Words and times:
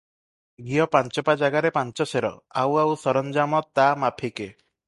ଘିଅ 0.69 0.87
ପାଞ୍ଚପା 0.95 1.35
ଜାଗାରେ 1.43 1.71
ପାଞ୍ଚ 1.77 2.09
ସେର, 2.13 2.33
ଆଉ 2.65 2.81
ଆଉ 2.85 2.99
ସରଞ୍ଜାମ 3.05 3.65
ତା 3.81 3.89
ମାଫିକେ। 4.07 4.53